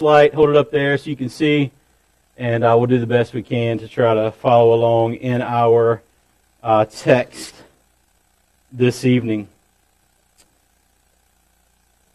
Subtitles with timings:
[0.00, 1.70] light, hold it up there so you can see,
[2.36, 6.02] and uh, we'll do the best we can to try to follow along in our
[6.64, 7.54] uh, text
[8.72, 9.46] this evening.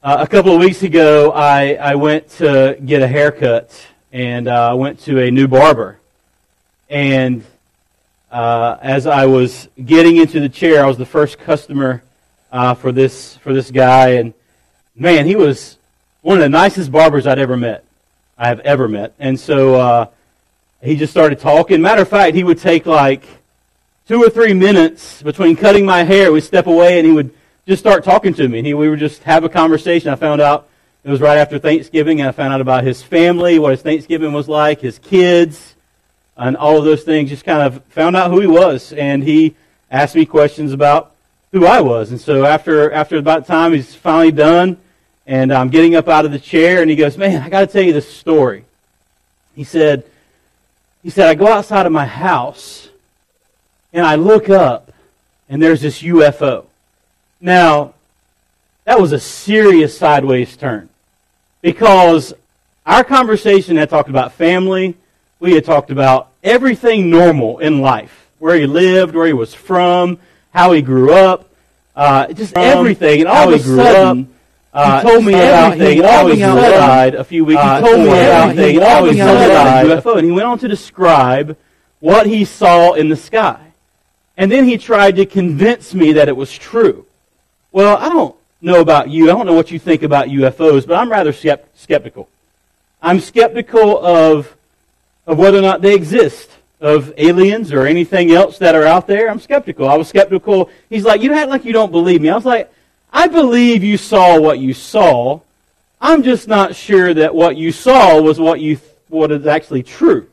[0.03, 4.71] Uh, a couple of weeks ago, I, I went to get a haircut, and uh,
[4.71, 5.99] I went to a new barber.
[6.89, 7.45] And
[8.29, 12.03] uh, as I was getting into the chair, I was the first customer
[12.51, 14.33] for this for this guy, and
[14.97, 15.77] man, he was
[16.21, 17.83] one of the nicest barbers I'd ever met.
[18.37, 19.13] I have ever met.
[19.19, 20.05] And so uh,
[20.81, 21.81] he just started talking.
[21.81, 23.23] Matter of fact, he would take like
[24.07, 26.31] two or three minutes between cutting my hair.
[26.31, 27.33] We'd step away and he would
[27.67, 28.59] just start talking to me.
[28.59, 30.09] And he, we would just have a conversation.
[30.09, 30.67] I found out
[31.03, 34.33] it was right after Thanksgiving, and I found out about his family, what his Thanksgiving
[34.33, 35.75] was like, his kids,
[36.35, 37.29] and all of those things.
[37.29, 38.91] Just kind of found out who he was.
[38.93, 39.55] And he
[39.91, 41.15] asked me questions about
[41.51, 42.11] who I was.
[42.11, 44.77] And so after, after about time he's finally done,
[45.29, 47.67] and I'm getting up out of the chair, and he goes, Man, I got to
[47.67, 48.65] tell you this story.
[49.55, 50.03] He said,
[51.03, 52.89] he said, I go outside of my house,
[53.93, 54.91] and I look up,
[55.47, 56.65] and there's this UFO.
[57.39, 57.93] Now,
[58.85, 60.89] that was a serious sideways turn.
[61.61, 62.33] Because
[62.83, 64.95] our conversation had talked about family,
[65.39, 70.17] we had talked about everything normal in life where he lived, where he was from,
[70.55, 71.47] how he grew up,
[71.95, 73.19] uh, just everything.
[73.19, 74.33] And all of a sudden,
[74.73, 75.97] uh, he told me everything.
[75.97, 77.61] He walking outside a few weeks.
[77.61, 78.79] Uh, he told me everything.
[78.79, 81.57] Walking outside UFO, and he went on to describe
[81.99, 83.59] what he saw in the sky.
[84.37, 87.05] And then he tried to convince me that it was true.
[87.71, 89.25] Well, I don't know about you.
[89.25, 92.29] I don't know what you think about UFOs, but I'm rather skeptical.
[93.01, 94.55] I'm skeptical of,
[95.25, 99.29] of whether or not they exist, of aliens or anything else that are out there.
[99.29, 99.89] I'm skeptical.
[99.89, 100.69] I was skeptical.
[100.89, 102.29] He's like, you act like you don't believe me.
[102.29, 102.71] I was like,
[103.11, 105.41] I believe you saw what you saw.
[105.99, 110.29] I'm just not sure that what you saw was what you what is actually true,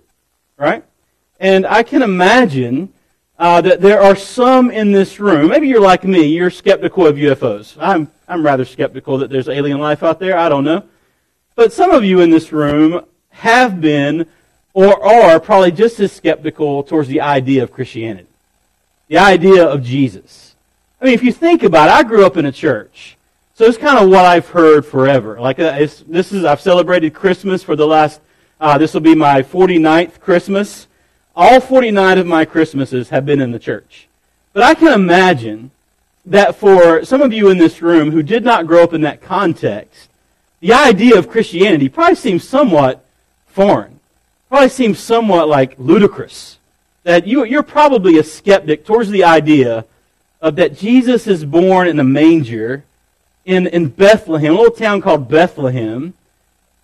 [0.59, 0.85] right?
[1.41, 2.93] And I can imagine
[3.39, 5.49] uh, that there are some in this room.
[5.49, 6.27] Maybe you're like me.
[6.27, 7.77] You're skeptical of UFOs.
[7.81, 10.37] I'm I'm rather skeptical that there's alien life out there.
[10.37, 10.85] I don't know,
[11.55, 14.27] but some of you in this room have been
[14.75, 18.29] or are probably just as skeptical towards the idea of Christianity,
[19.09, 20.46] the idea of Jesus.
[21.07, 23.17] I mean, if you think about it, I grew up in a church.
[23.55, 25.41] So it's kind of what I've heard forever.
[25.41, 28.21] Like, uh, this is, I've celebrated Christmas for the last,
[28.61, 30.89] uh, this will be my 49th Christmas.
[31.37, 34.09] All 49 of my Christmases have been in the church.
[34.53, 35.71] But I can imagine
[36.25, 39.23] that for some of you in this room who did not grow up in that
[39.23, 40.09] context,
[40.59, 43.07] the idea of Christianity probably seems somewhat
[43.47, 44.01] foreign.
[44.49, 46.59] Probably seems somewhat like ludicrous.
[47.05, 49.85] That you, you're probably a skeptic towards the idea
[50.47, 52.85] of that Jesus is born in a manger
[53.45, 56.15] in, in Bethlehem, a little town called Bethlehem,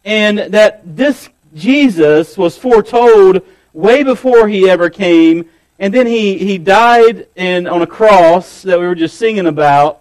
[0.04, 3.42] and that this Jesus was foretold
[3.72, 8.80] way before he ever came, and then he, he died in, on a cross that
[8.80, 10.00] we were just singing about,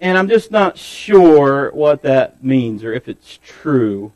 [0.00, 4.12] and I'm just not sure what that means, or if it's true,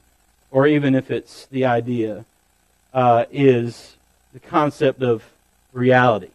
[0.52, 2.24] or even if it's the idea
[2.92, 3.96] uh, is
[4.32, 5.24] the concept of
[5.72, 6.28] reality.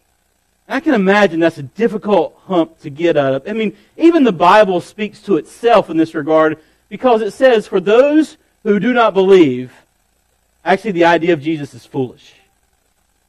[0.70, 3.48] I can imagine that's a difficult hump to get out of.
[3.48, 6.58] I mean, even the Bible speaks to itself in this regard
[6.88, 9.72] because it says, for those who do not believe,
[10.64, 12.34] actually the idea of Jesus is foolish.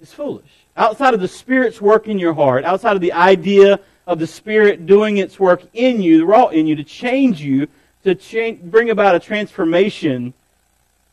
[0.01, 0.45] It's foolish.
[0.77, 4.85] Outside of the Spirit's work in your heart, outside of the idea of the Spirit
[4.85, 7.67] doing its work in you, wrought in you, to change you,
[8.03, 10.33] to change, bring about a transformation,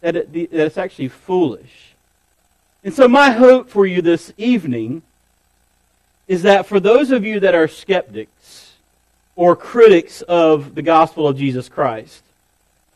[0.03, 1.95] that, it, that it's actually foolish.
[2.85, 5.03] And so my hope for you this evening
[6.29, 8.75] is that for those of you that are skeptics
[9.35, 12.23] or critics of the gospel of Jesus Christ,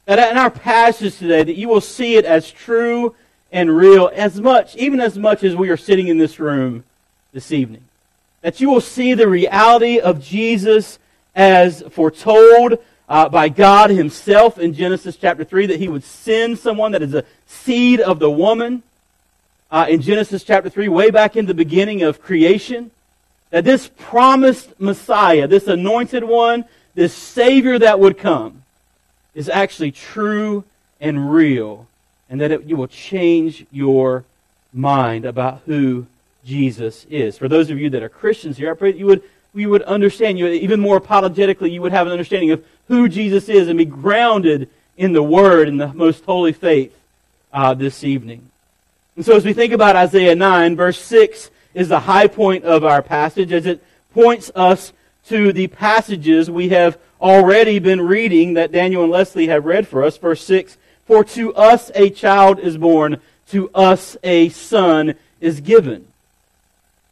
[0.04, 3.15] that in our passage today, that you will see it as true
[3.50, 6.84] and real as much, even as much as we are sitting in this room
[7.32, 7.82] this evening.
[8.42, 10.98] That you will see the reality of Jesus
[11.34, 12.78] as foretold
[13.09, 17.15] uh, by God Himself in Genesis chapter 3, that He would send someone that is
[17.15, 18.83] a seed of the woman.
[19.71, 22.91] Uh, in Genesis chapter 3, way back in the beginning of creation,
[23.53, 26.65] that this promised Messiah, this anointed one,
[26.95, 28.63] this Savior that would come,
[29.34, 30.65] is actually true
[31.01, 31.87] and real,
[32.31, 34.25] and that it, will change your
[34.72, 36.07] mind about who
[36.47, 37.37] Jesus is.
[37.37, 39.22] For those of you that are Christians here, I pray that you would,
[39.55, 43.51] you would understand, you even more apologetically, you would have an understanding of who Jesus
[43.51, 46.98] is and be grounded in the Word and the most holy faith
[47.53, 48.48] uh, this evening.
[49.15, 52.84] And so as we think about Isaiah 9, verse 6 is the high point of
[52.84, 53.83] our passage as it
[54.13, 54.92] points us
[55.28, 60.04] to the passages we have already been reading that Daniel and Leslie have read for
[60.04, 60.16] us.
[60.16, 60.77] Verse 6
[61.07, 66.07] For to us a child is born, to us a son is given.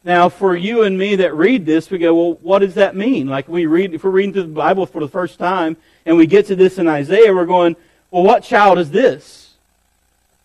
[0.03, 3.27] Now, for you and me that read this, we go, well, what does that mean?
[3.27, 6.25] Like we read, if we're reading through the Bible for the first time and we
[6.25, 7.75] get to this in Isaiah, we're going,
[8.09, 9.53] well, what child is this?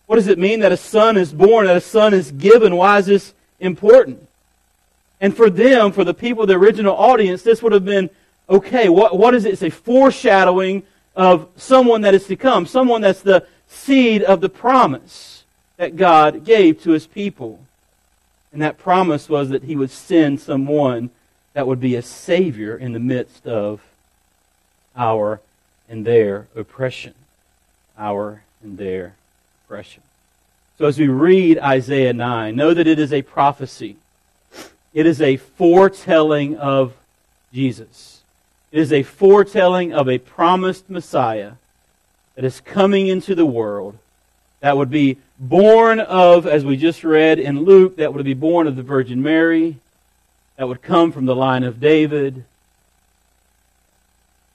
[0.05, 2.75] What does it mean that a son is born, that a son is given?
[2.75, 4.27] Why is this important?
[5.19, 8.09] And for them, for the people, the original audience, this would have been,
[8.49, 9.53] okay, what, what is it?
[9.53, 10.83] It's a foreshadowing
[11.15, 15.43] of someone that is to come, someone that's the seed of the promise
[15.77, 17.59] that God gave to his people.
[18.53, 21.09] And that promise was that he would send someone
[21.53, 23.81] that would be a savior in the midst of
[24.95, 25.41] our
[25.89, 27.13] and their oppression.
[27.97, 29.15] Our and their
[29.65, 30.03] oppression.
[30.77, 33.95] So as we read Isaiah 9, know that it is a prophecy.
[34.93, 36.93] It is a foretelling of
[37.51, 38.21] Jesus.
[38.71, 41.53] It is a foretelling of a promised Messiah
[42.35, 43.97] that is coming into the world
[44.59, 48.67] that would be born of, as we just read in Luke, that would be born
[48.67, 49.77] of the Virgin Mary,
[50.57, 52.43] that would come from the line of David,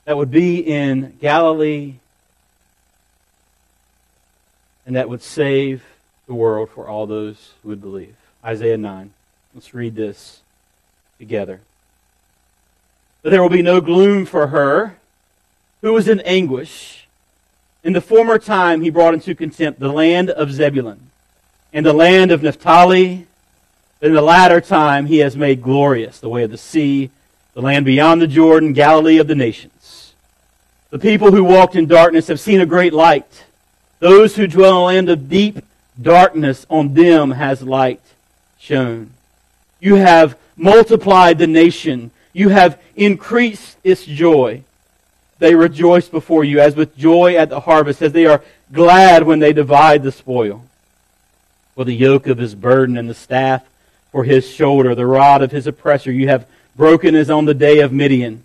[0.05, 1.95] that would be in Galilee,
[4.87, 5.83] and that would save
[6.33, 8.17] the world for all those who would believe.
[8.45, 9.13] Isaiah 9.
[9.55, 10.41] Let's read this
[11.19, 11.61] together.
[13.23, 14.97] But there will be no gloom for her
[15.83, 17.03] who was in anguish
[17.85, 21.11] in the former time, he brought into contempt the land of Zebulun
[21.73, 23.27] and the land of Naphtali.
[24.01, 27.11] In the latter time, he has made glorious the way of the sea,
[27.55, 30.15] the land beyond the Jordan, Galilee of the nations.
[30.91, 33.45] The people who walked in darkness have seen a great light.
[33.99, 35.65] Those who dwell in a land of deep
[36.03, 38.01] darkness, on them has light
[38.59, 39.11] shone.
[39.81, 42.11] You have multiplied the nation.
[42.33, 44.63] You have increased its joy
[45.43, 49.41] they rejoice before you as with joy at the harvest, as they are glad when
[49.41, 50.65] they divide the spoil.
[51.75, 53.65] For the yoke of his burden and the staff
[54.13, 56.47] for his shoulder, the rod of his oppressor, you have
[56.77, 58.45] broken as on the day of Midian.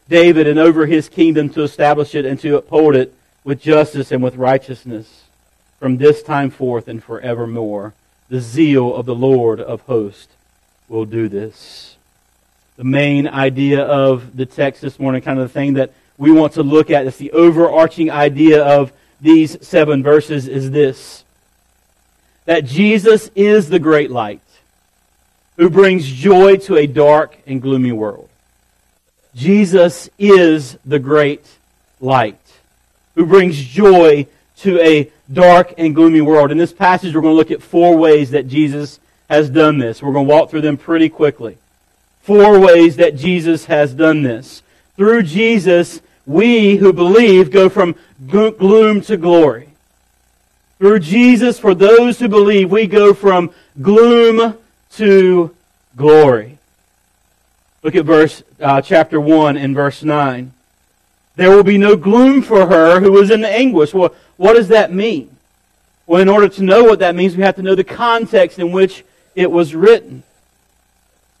[0.11, 3.15] David and over his kingdom to establish it and to uphold it
[3.45, 5.23] with justice and with righteousness
[5.79, 7.93] from this time forth and forevermore.
[8.29, 10.33] The zeal of the Lord of hosts
[10.89, 11.95] will do this
[12.81, 16.53] the main idea of the text this morning, kind of the thing that we want
[16.53, 17.05] to look at.
[17.05, 18.91] It's the overarching idea of
[19.21, 21.23] these seven verses is this
[22.45, 24.41] that Jesus is the great light
[25.57, 28.30] who brings joy to a dark and gloomy world.
[29.35, 31.45] Jesus is the great
[31.99, 32.39] light
[33.15, 36.51] who brings joy to a dark and gloomy world.
[36.51, 38.99] In this passage, we're going to look at four ways that Jesus
[39.29, 40.01] has done this.
[40.01, 41.57] We're going to walk through them pretty quickly
[42.21, 44.61] four ways that Jesus has done this.
[44.95, 47.95] Through Jesus, we who believe go from
[48.27, 49.69] gloom to glory.
[50.77, 53.51] Through Jesus, for those who believe, we go from
[53.81, 54.57] gloom
[54.93, 55.55] to
[55.95, 56.57] glory.
[57.83, 60.53] Look at verse uh, chapter 1 and verse 9.
[61.35, 63.93] There will be no gloom for her who is in anguish.
[63.93, 65.35] Well, what does that mean?
[66.05, 68.71] Well, in order to know what that means, we have to know the context in
[68.71, 70.21] which it was written.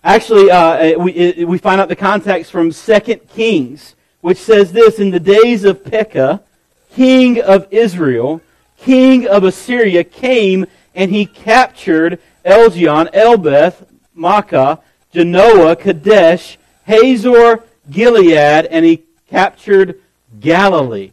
[0.03, 2.99] Actually, uh, we, it, we find out the context from 2
[3.33, 6.41] Kings, which says this In the days of Pekah,
[6.95, 8.41] king of Israel,
[8.77, 13.85] king of Assyria, came and he captured Eljon, Elbeth,
[14.17, 14.79] Maachah,
[15.13, 19.99] Janoah, Kadesh, Hazor, Gilead, and he captured
[20.39, 21.11] Galilee.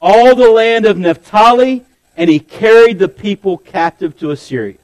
[0.00, 1.84] All the land of Naphtali,
[2.16, 4.76] and he carried the people captive to Assyria.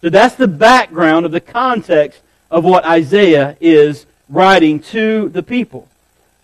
[0.00, 5.88] So that's the background of the context of what Isaiah is writing to the people.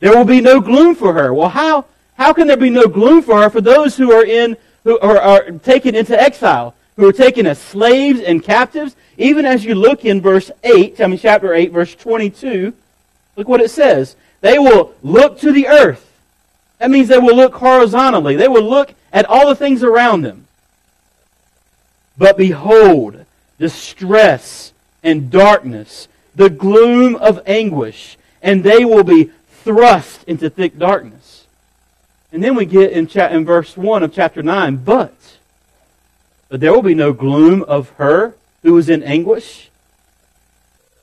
[0.01, 1.35] There will be no gloom for her.
[1.35, 1.85] Well, how,
[2.15, 5.19] how can there be no gloom for her for those who are in, who are,
[5.19, 8.97] are taken into exile, who are taken as slaves and captives?
[9.21, 12.73] Even as you look in verse 8, I mean chapter 8, verse 22,
[13.37, 14.17] look what it says.
[14.41, 16.11] They will look to the earth.
[16.79, 18.37] That means they will look horizontally.
[18.37, 20.47] They will look at all the things around them.
[22.17, 23.27] But behold,
[23.59, 24.73] distress
[25.03, 31.47] and darkness, the gloom of anguish, and they will be thrust into thick darkness.
[32.33, 35.13] And then we get in, cha- in verse 1 of chapter 9, but
[36.49, 39.71] but there will be no gloom of her who is in anguish.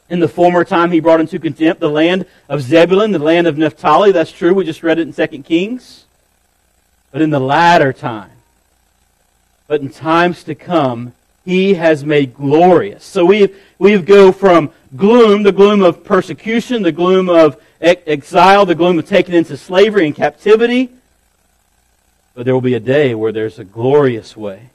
[0.10, 3.58] In the former time, he brought into contempt the land of Zebulun, the land of
[3.58, 4.12] Naphtali.
[4.12, 4.54] That's true.
[4.54, 6.06] We just read it in 2 Kings.
[7.12, 8.32] But in the latter time,
[9.68, 11.14] but in times to come,
[11.46, 13.04] he has made glorious.
[13.04, 18.76] So we we go from gloom, the gloom of persecution, the gloom of exile, the
[18.76, 20.90] gloom of taken into slavery and captivity.
[22.36, 24.70] But there will be a day where there's a glorious way.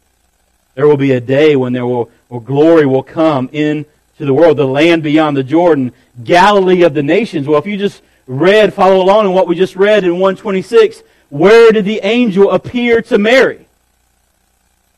[0.74, 3.84] There will be a day when there will, where glory will come into
[4.16, 5.92] the world, the land beyond the Jordan,
[6.24, 7.46] Galilee of the nations.
[7.46, 11.72] Well, if you just read, follow along in what we just read in 126, where
[11.72, 13.66] did the angel appear to Mary?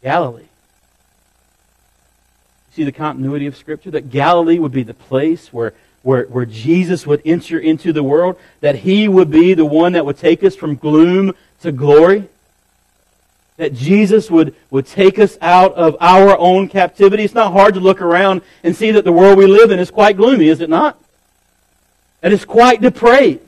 [0.01, 0.43] Galilee.
[0.43, 0.49] You
[2.71, 3.91] See the continuity of Scripture?
[3.91, 5.75] That Galilee would be the place where,
[6.05, 10.07] where, where Jesus would enter into the world, that he would be the one that
[10.07, 12.29] would take us from gloom to glory
[13.57, 17.23] that Jesus would, would take us out of our own captivity.
[17.23, 19.91] It's not hard to look around and see that the world we live in is
[19.91, 20.99] quite gloomy, is it not?
[22.23, 23.43] And it's quite depraved.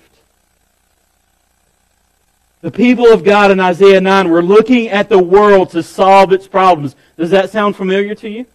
[2.60, 6.46] The people of God in Isaiah 9 were looking at the world to solve its
[6.46, 6.94] problems.
[7.16, 8.46] Does that sound familiar to you?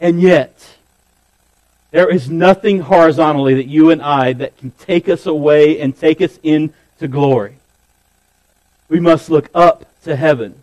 [0.00, 0.76] And yet,
[1.90, 6.20] there is nothing horizontally that you and I that can take us away and take
[6.20, 7.56] us into glory.
[8.88, 10.62] We must look up to heaven.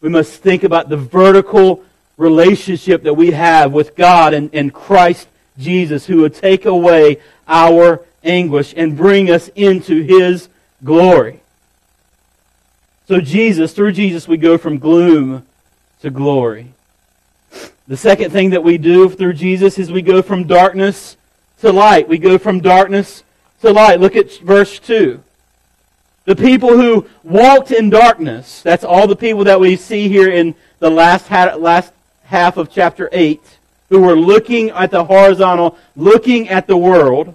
[0.00, 1.84] We must think about the vertical
[2.16, 5.28] relationship that we have with God and, and Christ
[5.58, 10.48] Jesus, who would take away our anguish and bring us into His
[10.84, 11.40] glory.
[13.08, 15.44] So, Jesus, through Jesus, we go from gloom
[16.02, 16.68] to glory.
[17.86, 21.16] The second thing that we do through Jesus is we go from darkness
[21.60, 22.08] to light.
[22.08, 23.22] We go from darkness
[23.60, 24.00] to light.
[24.00, 25.22] Look at verse 2.
[26.24, 30.54] The people who walked in darkness, that's all the people that we see here in
[30.78, 31.92] the last, last
[32.24, 33.42] half of chapter 8,
[33.90, 37.34] who were looking at the horizontal, looking at the world.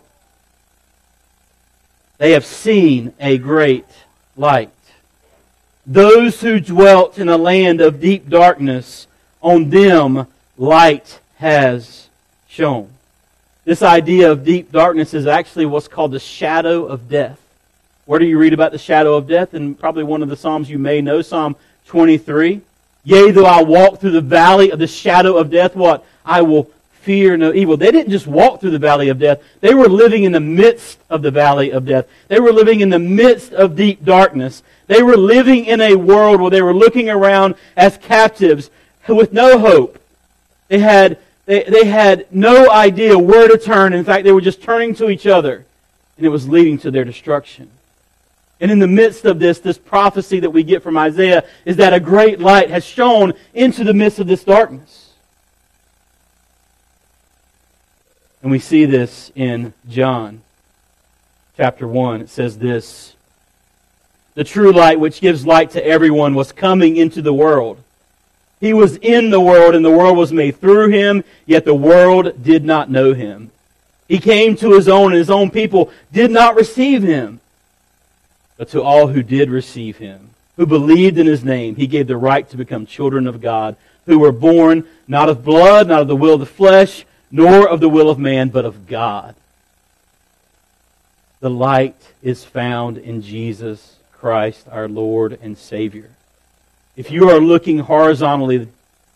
[2.18, 3.86] They have seen a great
[4.36, 4.72] light.
[5.86, 9.08] Those who dwelt in a land of deep darkness,
[9.42, 10.28] on them
[10.58, 12.10] light has
[12.48, 12.90] shone.
[13.66, 17.40] This idea of deep darkness is actually what's called the shadow of death.
[18.10, 19.54] Where do you read about the shadow of death?
[19.54, 22.60] And probably one of the Psalms you may know, Psalm 23.
[23.04, 26.04] Yea, though I walk through the valley of the shadow of death, what?
[26.26, 27.78] I will fear no evil.
[27.78, 29.44] They didn't just walk through the valley of death.
[29.62, 32.08] They were living in the midst of the valley of death.
[32.30, 34.64] They were living in the midst of deep darkness.
[34.88, 38.72] They were living in a world where they were looking around as captives
[39.08, 40.00] with no hope.
[40.68, 43.94] They had, they, they had no idea where to turn.
[43.94, 45.64] In fact, they were just turning to each other,
[46.18, 47.70] and it was leading to their destruction.
[48.62, 51.94] And in the midst of this, this prophecy that we get from Isaiah is that
[51.94, 55.14] a great light has shone into the midst of this darkness.
[58.42, 60.42] And we see this in John
[61.58, 62.22] chapter 1.
[62.22, 63.16] It says this
[64.36, 67.82] The true light, which gives light to everyone, was coming into the world.
[68.60, 72.44] He was in the world, and the world was made through him, yet the world
[72.44, 73.52] did not know him.
[74.08, 77.40] He came to his own, and his own people did not receive him.
[78.60, 82.18] But to all who did receive him, who believed in his name, he gave the
[82.18, 86.16] right to become children of God, who were born not of blood, not of the
[86.16, 89.34] will of the flesh, nor of the will of man, but of God.
[91.40, 96.10] The light is found in Jesus Christ, our Lord and Savior.
[96.98, 98.68] If you are looking horizontally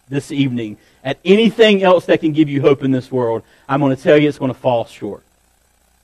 [0.08, 3.94] this evening at anything else that can give you hope in this world, I'm going
[3.94, 5.22] to tell you it's going to fall short.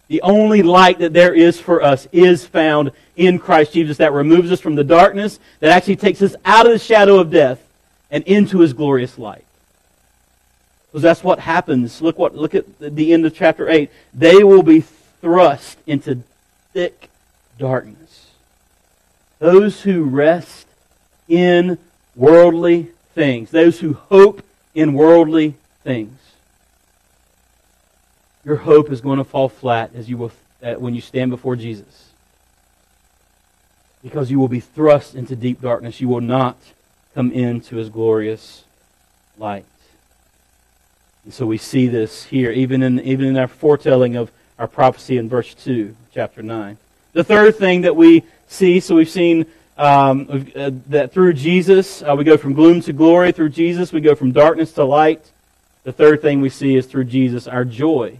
[0.09, 4.51] The only light that there is for us is found in Christ Jesus that removes
[4.51, 7.61] us from the darkness, that actually takes us out of the shadow of death
[8.09, 9.45] and into his glorious light.
[10.87, 12.01] Because that's what happens.
[12.01, 13.91] Look what look at the end of chapter 8.
[14.11, 14.81] They will be
[15.21, 16.23] thrust into
[16.73, 17.09] thick
[17.59, 18.31] darkness.
[19.37, 20.65] Those who rest
[21.27, 21.77] in
[22.15, 24.41] worldly things, those who hope
[24.73, 26.17] in worldly things
[28.49, 30.31] your hope is going to fall flat as you will,
[30.63, 32.09] uh, when you stand before Jesus.
[34.03, 36.01] Because you will be thrust into deep darkness.
[36.01, 36.57] You will not
[37.13, 38.63] come into his glorious
[39.37, 39.65] light.
[41.25, 45.19] And so we see this here, even in, even in our foretelling of our prophecy
[45.19, 46.75] in verse 2, chapter 9.
[47.13, 49.45] The third thing that we see, so we've seen
[49.77, 53.31] um, uh, that through Jesus, uh, we go from gloom to glory.
[53.31, 55.21] Through Jesus, we go from darkness to light.
[55.83, 58.17] The third thing we see is through Jesus, our joy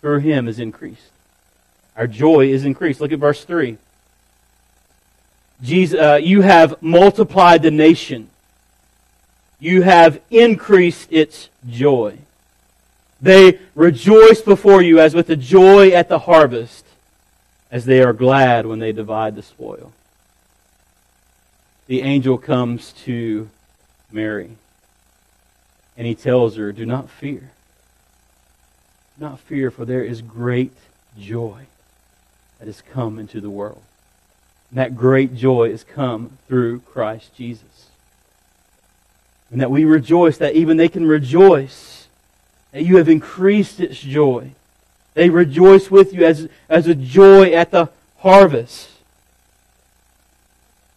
[0.00, 1.10] through him is increased.
[1.96, 3.00] Our joy is increased.
[3.00, 3.76] Look at verse 3.
[5.62, 8.30] Jesus, uh, you have multiplied the nation.
[9.60, 12.16] you have increased its joy.
[13.20, 16.84] They rejoice before you as with the joy at the harvest,
[17.68, 19.92] as they are glad when they divide the spoil.
[21.88, 23.50] The angel comes to
[24.12, 24.50] Mary,
[25.96, 27.50] and he tells her, Do not fear.
[29.18, 30.72] Not fear, for there is great
[31.18, 31.66] joy
[32.58, 33.82] that has come into the world.
[34.70, 37.88] And that great joy has come through Christ Jesus.
[39.50, 42.06] And that we rejoice, that even they can rejoice
[42.72, 44.50] that you have increased its joy.
[45.14, 48.90] They rejoice with you as, as a joy at the harvest.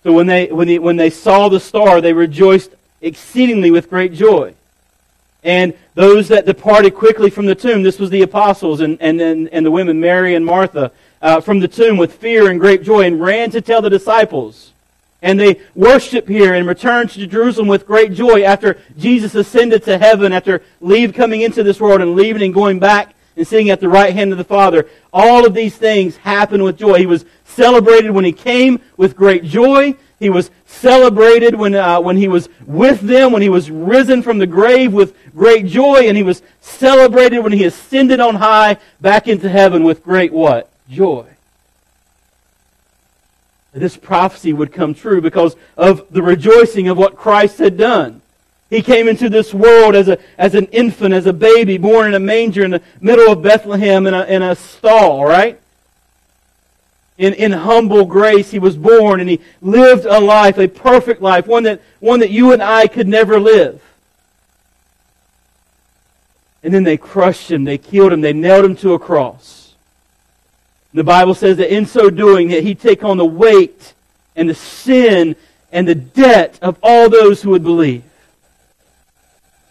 [0.04, 4.14] So when they, when, they, when they saw the star, they rejoiced exceedingly with great
[4.14, 4.54] joy.
[5.44, 9.50] And those that departed quickly from the tomb, this was the apostles and, and, and,
[9.50, 13.06] and the women, Mary and Martha, uh, from the tomb with fear and great joy
[13.06, 14.72] and ran to tell the disciples.
[15.24, 19.98] And they worship here and return to Jerusalem with great joy after Jesus ascended to
[19.98, 23.80] heaven, after leave coming into this world and leaving and going back and sitting at
[23.80, 24.88] the right hand of the Father.
[25.14, 26.98] All of these things happened with joy.
[26.98, 29.96] He was celebrated when he came with great joy.
[30.22, 34.38] He was celebrated when, uh, when he was with them, when he was risen from
[34.38, 39.28] the grave with great joy, and he was celebrated when he ascended on high back
[39.28, 40.70] into heaven with great what?
[40.90, 41.26] Joy
[43.74, 48.22] this prophecy would come true because of the rejoicing of what Christ had done.
[48.70, 52.14] He came into this world as, a, as an infant, as a baby, born in
[52.14, 55.61] a manger in the middle of Bethlehem in a, in a stall, right?
[57.22, 61.46] In, in humble grace, he was born and he lived a life, a perfect life,
[61.46, 63.80] one that, one that you and I could never live.
[66.64, 69.76] And then they crushed him, they killed him, they nailed him to a cross.
[70.96, 73.94] The Bible says that in so doing, that he'd take on the weight
[74.36, 75.36] and the sin
[75.72, 78.04] and the debt of all those who would believe.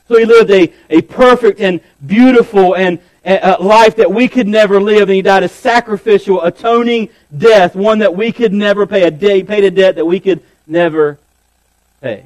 [0.07, 4.81] So he lived a, a perfect and beautiful and a, life that we could never
[4.81, 9.11] live, and he died a sacrificial, atoning death, one that we could never pay, a
[9.11, 11.19] day, paid a debt that we could never
[12.01, 12.25] pay.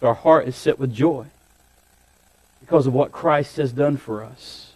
[0.00, 1.26] So our heart is set with joy
[2.60, 4.72] because of what Christ has done for us.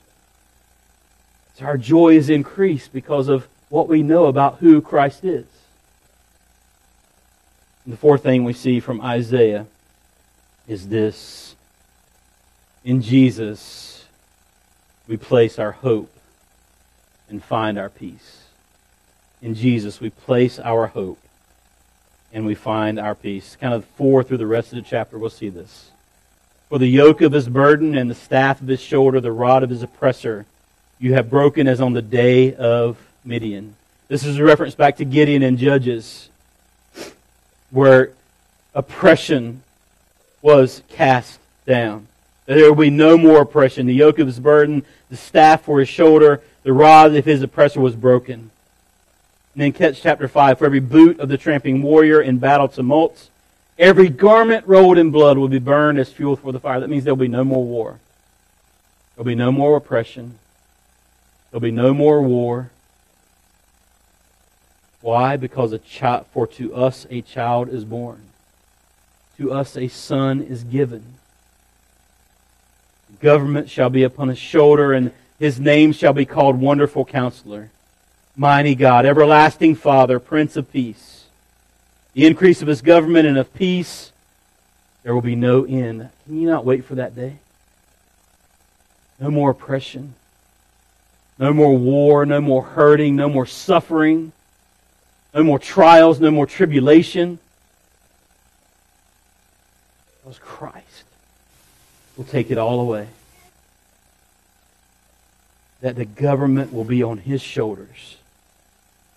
[1.57, 5.47] So our joy is increased because of what we know about who Christ is.
[7.85, 9.67] And the fourth thing we see from Isaiah
[10.69, 11.56] is this.
[12.87, 14.05] In Jesus,
[15.09, 16.09] we place our hope
[17.29, 18.45] and find our peace.
[19.43, 21.19] In Jesus, we place our hope
[22.33, 23.57] and we find our peace.
[23.61, 25.91] Kind of four through the rest of the chapter, we'll see this.
[26.69, 29.71] For the yoke of his burden and the staff of his shoulder, the rod of
[29.71, 30.47] his oppressor,
[31.01, 33.75] you have broken as on the day of Midian.
[34.07, 36.29] This is a reference back to Gideon and Judges,
[37.73, 38.13] where
[38.77, 39.65] oppression
[40.41, 42.07] was cast down.
[42.47, 43.87] There will be no more oppression.
[43.87, 47.81] The yoke of his burden, the staff for his shoulder, the rod of his oppressor
[47.81, 48.51] was broken.
[49.55, 50.59] And then catch chapter 5.
[50.59, 53.31] For every boot of the tramping warrior in battle tumults,
[53.79, 56.79] every garment rolled in blood will be burned as fuel for the fire.
[56.79, 57.99] That means there will be no more war.
[59.15, 60.39] There will be no more oppression.
[61.51, 62.71] There'll be no more war.
[65.01, 65.37] Why?
[65.37, 68.23] Because a child, for to us a child is born.
[69.39, 71.03] To us a son is given.
[73.21, 77.71] Government shall be upon his shoulder, and his name shall be called Wonderful Counselor,
[78.37, 81.25] Mighty God, Everlasting Father, Prince of Peace.
[82.13, 84.13] The increase of his government and of peace,
[85.03, 86.09] there will be no end.
[86.25, 87.37] Can you not wait for that day?
[89.21, 90.15] No more oppression.
[91.39, 94.33] No more war, no more hurting, no more suffering,
[95.35, 97.39] no more trials, no more tribulation.
[100.25, 101.05] Was Christ
[102.17, 103.09] will take it all away.
[105.81, 108.17] That the government will be on his shoulders.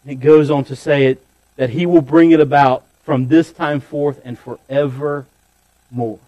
[0.04, 3.52] And it goes on to say it that he will bring it about from this
[3.52, 6.20] time forth and forevermore.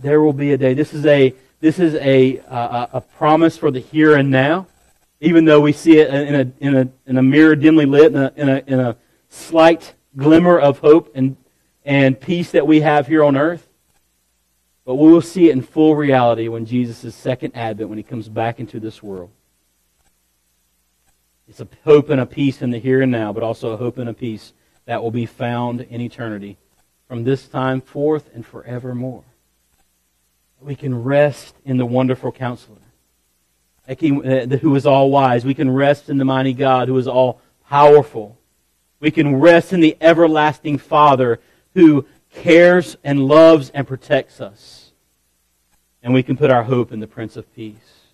[0.00, 0.74] There will be a day.
[0.74, 4.68] This is a this is a, a, a promise for the here and now,
[5.20, 8.18] even though we see it in a, in a, in a mirror dimly lit, in
[8.18, 8.96] a, in a, in a
[9.28, 11.36] slight glimmer of hope and,
[11.84, 13.67] and peace that we have here on earth.
[14.88, 18.30] But we will see it in full reality when Jesus' second advent, when he comes
[18.30, 19.28] back into this world.
[21.46, 23.98] It's a hope and a peace in the here and now, but also a hope
[23.98, 24.54] and a peace
[24.86, 26.56] that will be found in eternity
[27.06, 29.24] from this time forth and forevermore
[30.60, 32.76] we can rest in the wonderful counselor
[33.86, 35.46] who is all wise.
[35.46, 38.38] We can rest in the mighty God who is all powerful.
[39.00, 41.40] We can rest in the everlasting Father
[41.74, 44.92] who cares and loves and protects us.
[46.02, 48.06] And we can put our hope in the Prince of Peace,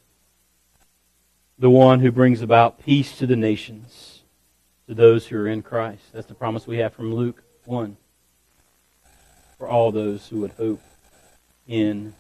[1.59, 4.23] the one who brings about peace to the nations,
[4.89, 6.03] to those who are in Christ.
[6.13, 7.97] That's the promise we have from Luke 1
[9.59, 10.81] for all those who would hope
[11.67, 12.15] in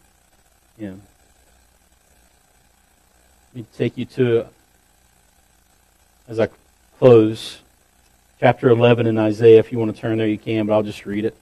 [0.78, 1.02] Him.
[3.52, 4.46] Let me take you to,
[6.28, 6.48] as I
[6.98, 7.60] close,
[8.40, 9.58] chapter 11 in Isaiah.
[9.58, 11.36] If you want to turn there, you can, but I'll just read it.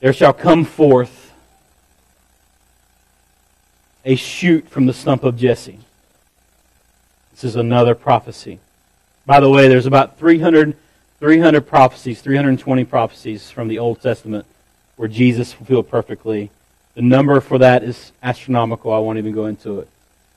[0.00, 1.32] There shall come forth
[4.04, 5.78] a shoot from the stump of Jesse.
[7.32, 8.58] This is another prophecy.
[9.26, 10.74] By the way, there's about 300,
[11.18, 14.46] 300 prophecies, 320 prophecies from the Old Testament
[14.96, 16.50] where Jesus fulfilled perfectly.
[16.94, 18.92] The number for that is astronomical.
[18.92, 19.88] I won't even go into it.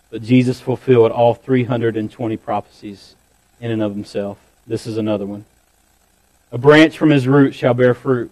[0.09, 3.15] But Jesus fulfilled all 320 prophecies
[3.61, 4.37] in and of himself.
[4.67, 5.45] This is another one.
[6.51, 8.31] A branch from his root shall bear fruit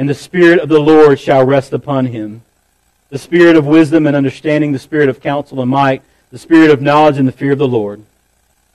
[0.00, 2.40] and the Spirit of the Lord shall rest upon him.
[3.10, 6.80] The Spirit of wisdom and understanding, the Spirit of counsel and might, the Spirit of
[6.80, 8.02] knowledge and the fear of the Lord.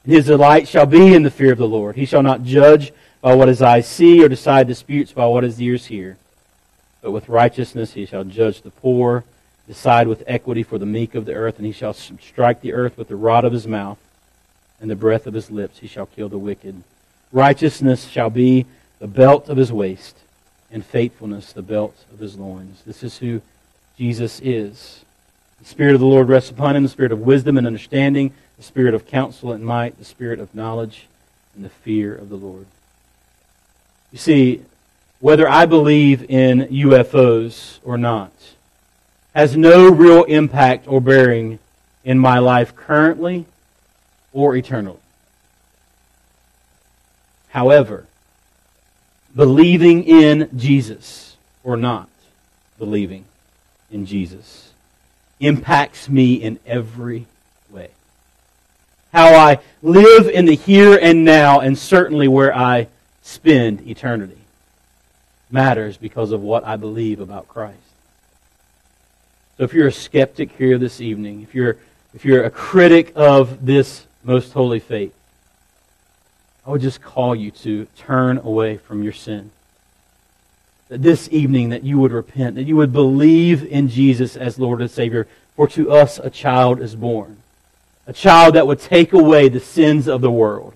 [0.05, 1.95] His delight shall be in the fear of the Lord.
[1.95, 5.59] He shall not judge by what his eyes see or decide disputes by what his
[5.59, 6.17] ears hear.
[7.01, 9.23] But with righteousness he shall judge the poor,
[9.67, 12.99] decide with equity for the meek of the earth, and he shall strike the earth
[12.99, 13.97] with the rod of his mouth,
[14.79, 16.83] and the breath of his lips he shall kill the wicked.
[17.31, 18.67] Righteousness shall be
[18.99, 20.17] the belt of his waist
[20.75, 22.83] and faithfulness the belt of his loins.
[22.85, 23.41] This is who
[23.97, 25.05] Jesus is.
[25.59, 28.63] The Spirit of the Lord rests upon him, the Spirit of wisdom and understanding, the
[28.63, 31.07] Spirit of counsel and might, the Spirit of knowledge
[31.55, 32.65] and the fear of the Lord.
[34.11, 34.63] You see,
[35.21, 38.33] whether I believe in UFOs or not
[39.33, 41.57] has no real impact or bearing
[42.03, 43.45] in my life currently
[44.33, 44.99] or eternally.
[47.51, 48.07] However,
[49.35, 52.09] believing in Jesus or not
[52.77, 53.25] believing
[53.91, 54.71] in Jesus
[55.39, 57.25] impacts me in every
[57.69, 57.89] way.
[59.11, 62.87] How I live in the here and now, and certainly where I
[63.21, 64.37] spend eternity,
[65.51, 67.77] matters because of what I believe about Christ.
[69.57, 71.77] So if you're a skeptic here this evening, if you're,
[72.13, 75.13] if you're a critic of this most holy faith,
[76.65, 79.51] I would just call you to turn away from your sin.
[80.89, 84.81] That this evening that you would repent, that you would believe in Jesus as Lord
[84.81, 87.37] and Savior, for to us a child is born.
[88.07, 90.73] A child that would take away the sins of the world.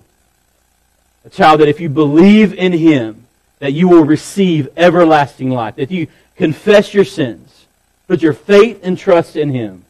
[1.24, 3.26] A child that if you believe in Him,
[3.58, 5.76] that you will receive everlasting life.
[5.76, 7.66] That you confess your sins,
[8.08, 9.84] put your faith and trust in Him,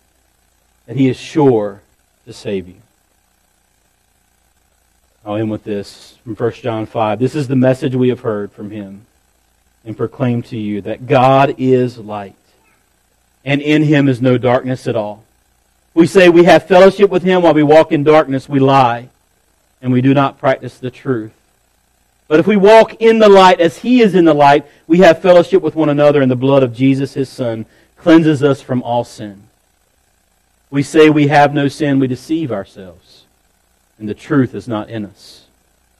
[0.87, 1.83] that He is sure
[2.25, 2.77] to save you.
[5.25, 7.19] I'll end with this from 1 John 5.
[7.19, 9.05] This is the message we have heard from him
[9.85, 12.37] and proclaim to you that God is light,
[13.45, 15.25] and in him is no darkness at all.
[15.93, 19.11] We say we have fellowship with him while we walk in darkness, we lie,
[19.83, 21.33] and we do not practice the truth.
[22.27, 25.21] But if we walk in the light as he is in the light, we have
[25.21, 29.05] fellowship with one another, and the blood of Jesus, his son, cleanses us from all
[29.05, 29.43] sin.
[30.71, 33.20] We say we have no sin, we deceive ourselves
[34.01, 35.45] and the truth is not in us.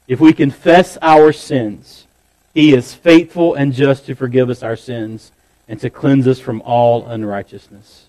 [0.07, 2.05] If we confess our sins,
[2.53, 5.31] he is faithful and just to forgive us our sins
[5.69, 8.07] and to cleanse us from all unrighteousness.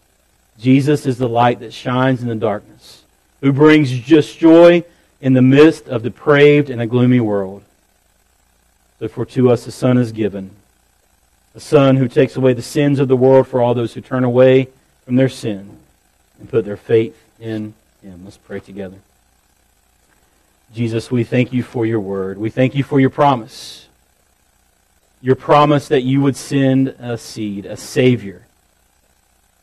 [0.59, 3.05] Jesus is the light that shines in the darkness,
[3.41, 4.83] who brings just joy
[5.21, 7.63] in the midst of depraved and a gloomy world.
[9.11, 10.51] For to us a Son is given,
[11.55, 14.25] a Son who takes away the sins of the world for all those who turn
[14.25, 14.69] away
[15.05, 15.77] from their sin
[16.39, 18.23] and put their faith in him.
[18.25, 18.97] Let's pray together.
[20.75, 22.39] Jesus, we thank you for your word.
[22.39, 23.89] We thank you for your promise.
[25.21, 28.47] Your promise that you would send a seed, a Savior,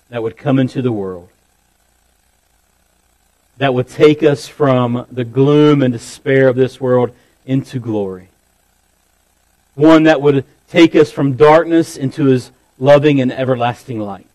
[0.10, 1.30] that would come into the world,
[3.58, 7.12] that would take us from the gloom and despair of this world
[7.45, 8.30] into glory.
[9.74, 14.28] One that would take us from darkness into his loving and everlasting light.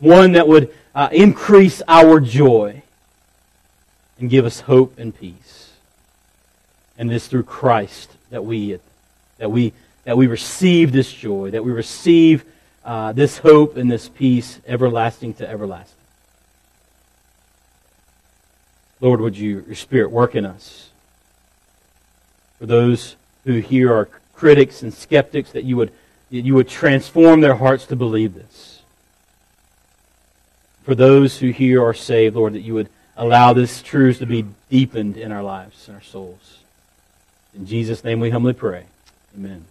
[0.00, 2.82] One that would uh, increase our joy
[4.18, 5.43] and give us hope and peace.
[6.96, 8.78] And it is through Christ that we
[9.38, 9.72] that we
[10.04, 12.44] that we receive this joy, that we receive
[12.84, 15.96] uh, this hope and this peace, everlasting to everlasting.
[19.00, 20.90] Lord, would you, your Spirit work in us?
[22.58, 25.92] For those who here are critics and skeptics, that you would,
[26.30, 28.82] that you would transform their hearts to believe this.
[30.84, 34.44] For those who here are saved, Lord, that you would allow this truth to be
[34.70, 36.63] deepened in our lives and our souls.
[37.54, 38.86] In Jesus' name we humbly pray.
[39.36, 39.64] Amen.